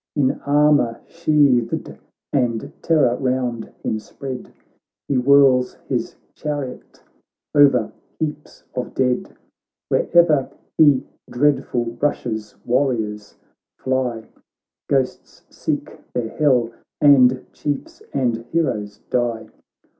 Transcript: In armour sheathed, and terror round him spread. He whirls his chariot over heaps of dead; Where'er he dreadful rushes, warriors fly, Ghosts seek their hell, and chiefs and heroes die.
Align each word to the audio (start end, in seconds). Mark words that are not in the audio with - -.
In 0.15 0.31
armour 0.47 0.99
sheathed, 1.05 1.95
and 2.33 2.71
terror 2.81 3.15
round 3.17 3.71
him 3.83 3.99
spread. 3.99 4.51
He 5.07 5.13
whirls 5.13 5.75
his 5.87 6.15
chariot 6.33 7.03
over 7.53 7.91
heaps 8.19 8.63
of 8.73 8.95
dead; 8.95 9.37
Where'er 9.89 10.49
he 10.79 11.05
dreadful 11.29 11.99
rushes, 12.01 12.55
warriors 12.65 13.35
fly, 13.77 14.25
Ghosts 14.89 15.43
seek 15.55 15.99
their 16.15 16.29
hell, 16.29 16.71
and 16.99 17.45
chiefs 17.53 18.01
and 18.11 18.37
heroes 18.51 19.01
die. 19.11 19.49